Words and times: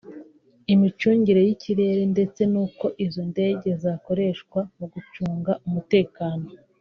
imicungire 0.73 1.41
y’ikirere 1.47 2.01
ndetse 2.13 2.41
n’uko 2.51 2.85
izo 3.05 3.21
ndege 3.31 3.69
zakoreshwa 3.83 4.59
mu 4.77 4.85
gucunga 4.93 5.53
umutekano 5.67 6.45